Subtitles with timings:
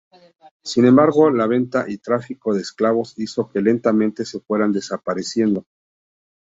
[0.63, 5.67] Sin embargo, la venta y tráfico de esclavos hizo que lentamente se fueran desapareciendo.